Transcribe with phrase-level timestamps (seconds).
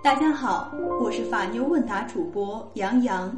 [0.00, 3.36] 大家好，我是法妞问答主播杨洋，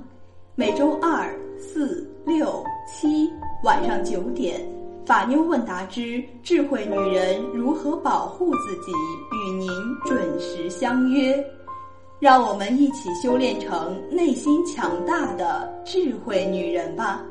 [0.55, 3.31] 每周二、四、六、七
[3.65, 4.61] 晚上九点，
[5.07, 8.93] 法妞问答之智慧女人如何保护自己，
[9.33, 9.71] 与您
[10.05, 11.43] 准时相约，
[12.19, 17.25] 让我们一起修炼成内心强大的智慧女人吧。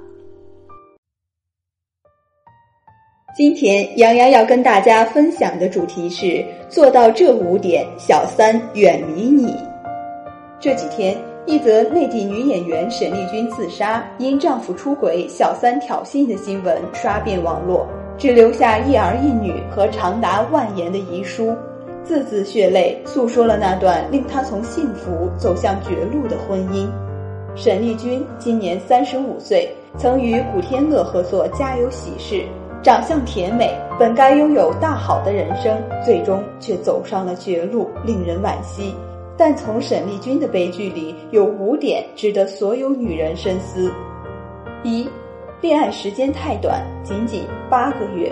[3.39, 9.55] 今天杨洋要跟大家分享的主题是做到这五点，小三远离你。
[10.59, 11.15] 这几天，
[11.45, 21.55] 一则内地女演员沈丽君自杀因丈夫出轨、小三挑衅的新闻刷遍网络，只留下一儿一女和长达万言的遗书，
[22.03, 26.89] 字字血泪，诉说了那段令她从幸福走向绝路的婚姻。
[27.55, 32.35] 沈丽君今年三十五岁，曾与古天乐合作《家有喜事》。
[32.81, 38.95] 长相甜美，本该拥有大好的人生，最终却走上了绝路，令人惋惜。
[39.37, 43.91] 但从沈丽君的悲剧里，有五点值得所有女人深思：
[44.81, 45.09] 一、
[45.59, 48.31] 恋爱时间太短，仅仅八个月。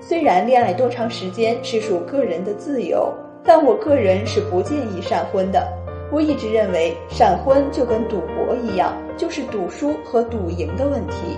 [0.00, 3.12] 虽然恋爱多长时间是属个人的自由，
[3.42, 5.66] 但我个人是不建议闪婚的。
[6.12, 11.36] 我一直认为，闪婚就跟赌博一样，就是赌输和赌赢的问题。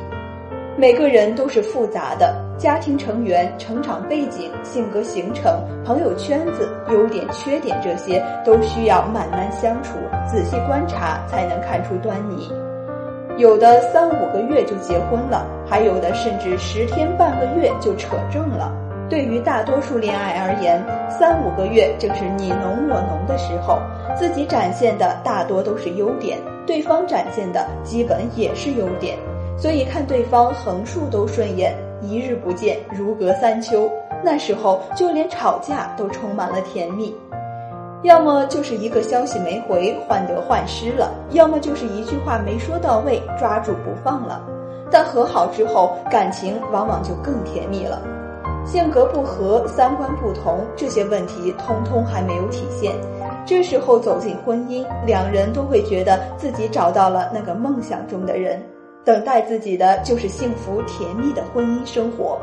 [0.74, 12.50] 每个人都是复杂的，家庭成员、成长背景、性格形成、朋友圈子、优点缺点，这些都需要慢慢相处、仔细观察才能看出端倪。
[13.36, 18.72] 有的三五个月就结婚了，还有的甚至十天半个月就扯证了。
[19.10, 23.78] 对于大多数恋爱而言，三五个月正是你侬我侬的时候，
[24.16, 29.18] 自己展现的大多都是优点，对方展现的基本也是优点。
[29.56, 33.90] 所以看对方横竖都顺眼，一日不见如隔三秋。
[34.24, 37.12] 那时候就连吵架都充满了甜蜜，
[38.02, 44.40] 要么就是一个消息没回，患得患失了；要么就是一句话没说到位，抓住不放了。
[44.92, 48.00] 但和好之后，感情往往就更甜蜜了。
[48.64, 52.94] 性格不合、三观不同这些问题，通通还没有体现。
[53.44, 58.62] 这时候走进婚姻，两人都会觉得自己找到了那个梦想中的人。
[59.04, 62.38] 等待自己的就是幸福甜蜜的婚姻生活，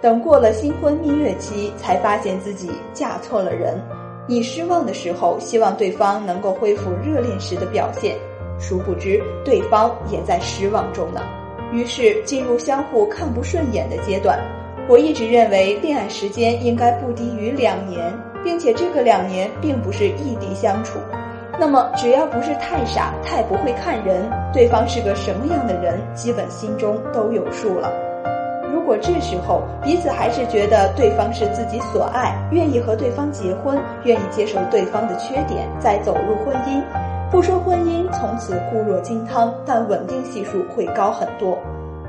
[0.00, 3.78] 等过了新婚蜜月期，才发现自己嫁错了人。
[4.26, 8.16] 你失望的时候，希望对方能够恢复热恋时的表现，
[8.58, 11.20] 殊不知对方也在失望中呢。
[11.72, 14.38] 于是进入相互看不顺眼的阶段。
[14.88, 18.10] 我一直认为，恋爱时间应该不低于两年，
[18.42, 20.98] 并且这个两年并不是异地相处。
[21.60, 27.92] 那么，只要不是太傻、太不会看人，对方是个什么样的人，基本心中都有数了。
[28.72, 36.80] 如果这时候彼此还是觉得对方是自己所爱，愿意和对方结婚，愿意接受对方的缺点，再走入婚姻，
[37.30, 41.58] 不说婚姻从此固若金汤，但稳定系数会高很多。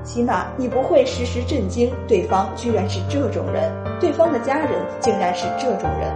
[0.04, 6.14] 起码你不会时时震惊对方居然是这种人，对方的家人竟然是这种人。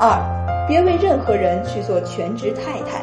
[0.00, 0.57] 二。
[0.68, 3.02] 别为任何人去做全职太太，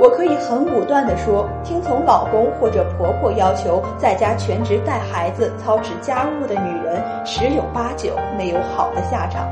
[0.00, 9.46] 我可以很武断地说，听从老公或者婆婆要求在家全职带孩子、操持家务的女人，十有八九没有好的下场。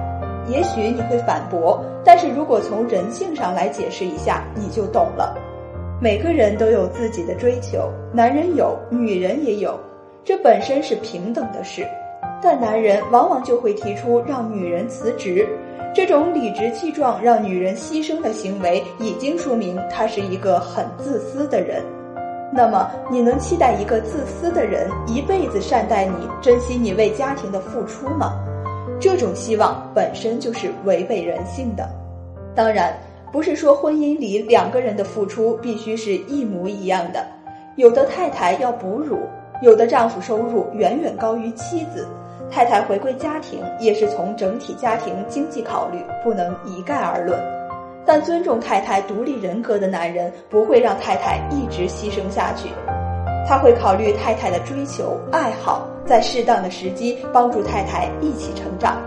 [0.49, 5.37] 也许你会反驳，但是如果从人性上来解释一下，你就懂了。
[6.01, 9.79] 每个人都有自己的追求，男人有，女人也有，
[10.25, 11.87] 这本身是平等的事，
[12.43, 15.47] 但男人往往就会提出让女人辞职。
[15.95, 21.81] 这种理直气壮让女人牺牲的行为，已经说明他是一个很自私的人。
[22.53, 28.33] 那么，你能期待一个自私的人一辈子善待你、珍惜你为家庭的付出吗？
[28.99, 31.89] 这种希望本身就是违背人性的。
[32.57, 32.93] 当然，
[33.31, 37.25] 不是说婚姻里两个人的付出必须是一模一样的。
[37.77, 39.21] 有的太太要哺乳，
[39.63, 42.05] 有的丈夫收入远远高于妻子。
[42.51, 47.39] 太太回归家庭也是从整体家庭经济考虑，不能一概而论。
[48.07, 52.69] 但尊重太太独立人格的男人不会让太太一直牺牲下去，
[53.49, 59.01] 他会考虑太太的追求、爱好，在适当的时机帮助太太一起成长。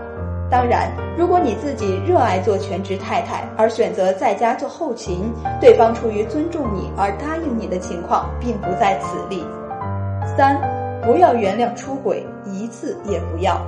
[0.50, 9.44] 当然，如果你自己热爱做全职太太而选择在家做后勤，对方出于尊重你而答应你的情况并不在此例。
[10.36, 10.58] 三。
[11.08, 13.58] 不要原谅出轨，一次也不要。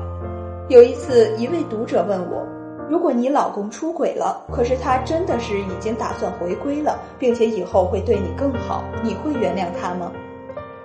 [0.68, 2.46] 有一次，一位读者问我
[2.86, 10.12] ：“如果你老公出轨了，可是他真的是已经打算回归了，并且以后会对你更好，你会原谅他吗？”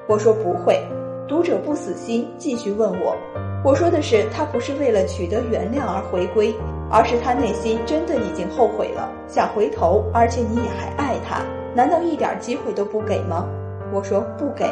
[0.08, 0.82] 我说不会。
[1.28, 3.14] 读者不死心，继续问我
[3.62, 6.56] ：“我说的是，他不是为了取得原谅而回归，
[6.90, 11.42] 而是他内心真的已经后悔了，想回头，而且你也还爱他，
[11.76, 13.46] 难道一点机会都不给吗？
[13.92, 14.66] 我说不给，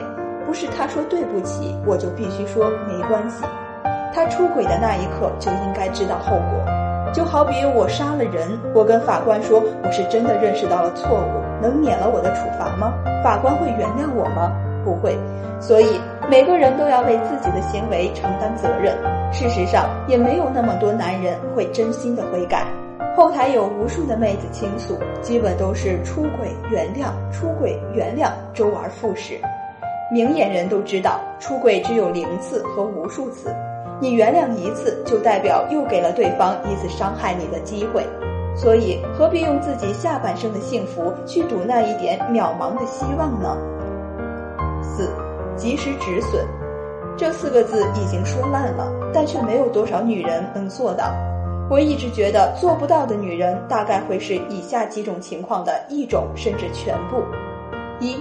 [0.45, 3.43] 不是他说对不起，我就必须说没关系。
[4.13, 12.93] 他出轨的那一刻就应该知道后果，就好比我杀了人，我跟法官说我是真的认识到了错误，能免了我的处罚吗？
[13.23, 14.51] 法官会原谅我吗？
[14.83, 15.17] 不会。
[15.59, 15.99] 所以
[16.29, 18.95] 每个人都要为自己的行为承担责任。
[19.31, 22.67] 事实上，也没有那么多男人会真心的悔改。
[23.15, 29.39] 后台有无数的妹子倾诉，基本都是出轨原谅，出轨原谅，周而复始。
[30.13, 33.51] 明眼人都知道，出轨只有零次和无数次。
[33.99, 38.05] 你原谅一次，就代表又给了对方一次伤害你的机会，
[38.55, 43.57] 所以何必用自己下半生的幸福去赌那一点渺茫的希望呢？
[44.83, 45.09] 四，
[45.55, 46.45] 及时止损，
[47.17, 51.11] 这四个字已经说烂了，但却没有多少女人能做到。
[51.71, 57.23] 我一直觉得做不到的女人，大概会是以下几种情况的一种，甚至全部：
[57.99, 58.15] 一。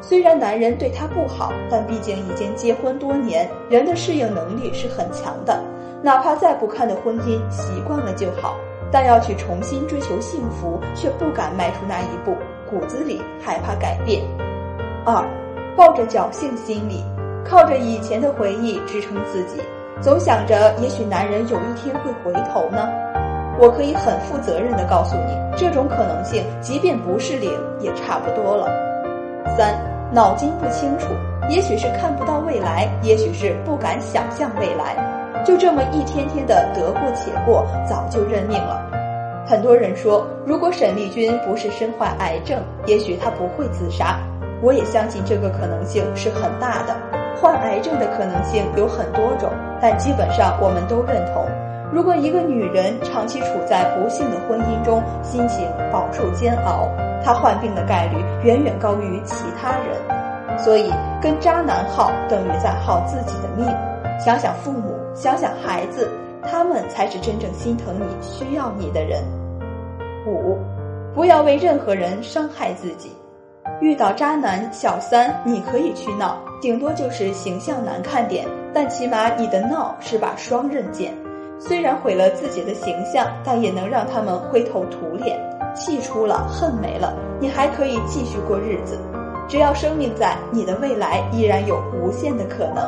[0.00, 5.62] 虽然男人对她不好，但毕竟已经结婚多年，人的适应能力是很强的。
[6.02, 8.56] 哪怕再不堪的婚姻，习惯了就好。
[8.92, 12.36] 但要去重新追求幸福，却不敢迈出那一步，
[12.70, 14.22] 骨子里害怕改变。
[15.04, 15.28] 二，
[15.76, 17.04] 抱着侥幸心理，
[17.44, 19.60] 靠着以前的回忆支撑自己，
[20.00, 22.88] 总想着也许男人有一天会回头呢。
[23.58, 27.50] 我可以很负责任的告诉你，这种可能性，即便不是零，
[27.80, 28.68] 也差不多了。
[29.56, 29.74] 三，
[30.12, 31.08] 脑筋不清楚，
[31.48, 34.96] 也许是看不到未来，也许是不敢想象未来，
[35.44, 38.82] 就这么一天天的得过且过，早就认命了。
[39.46, 44.18] 很多人说，如果沈丽君不是身患癌症，也许她不会自杀。
[44.62, 46.96] 我也相信这个可能性是很大的。
[47.40, 49.50] 患癌症的可能性有很多种，
[49.80, 51.44] 但基本上我们都认同。
[51.92, 56.88] 如果一个女人长期处在不幸的婚姻中，心情饱受煎熬，
[57.24, 60.58] 她患病的概率远远高于其他人。
[60.58, 60.90] 所以，
[61.20, 63.66] 跟渣男耗等于在耗自己的命。
[64.18, 66.10] 想想父母，想想孩子，
[66.42, 69.22] 他们才是真正心疼你、需要你的人。
[70.26, 70.56] 五，
[71.14, 73.14] 不要为任何人伤害自己。
[73.80, 81.12] 遇到渣男、小三，你可以去闹，顶多就是形象难看点，但起码你的闹是把双刃剑。
[81.58, 85.38] 虽然毁了自己的形象，但也能让他们灰头土脸。
[85.74, 88.98] 气出了，恨没了，你还可以继续过日子。
[89.46, 92.82] 只要生命在，你的未来依然有无限的可能。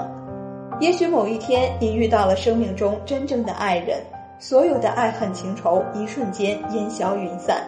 [0.80, 4.00] 也许某一天，你遇到了生命中真正的爱人，
[4.38, 7.62] 所有的爱恨情仇一瞬间烟消云散，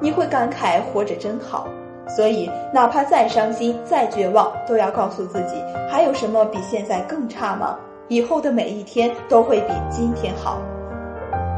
[0.00, 1.68] 你会感慨活着真好。
[2.08, 7.76] 所以，哪怕再伤心、再绝望，都要告诉自己，还有什么比现在更差吗？
[8.08, 10.60] 以后的每一天都会比今天好。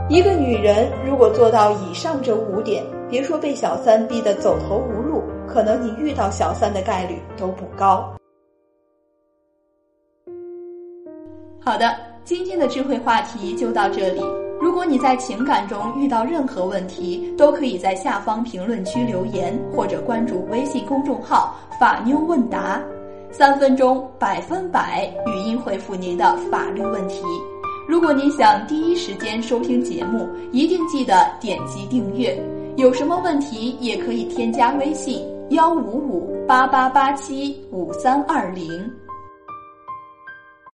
[0.09, 8.11] 一个女人如果做到以上这五点，别说被小三逼得走投无路，可能你遇到小三的概率都不高。
[11.61, 14.23] 好的，今天的智慧话题就到这里。
[14.59, 22.83] 如果你在情感中遇到任何问题，都可以在下方评论区留言，或者关注微信公众号“法妞问答”。
[23.31, 27.23] 三分钟百分百语音回复您的法律问题。
[27.87, 32.37] 如果您想第一时间收听节目，一定记得点击订阅。
[32.77, 38.91] 有什么问题也可以添加微信幺五五八八八七五三二零。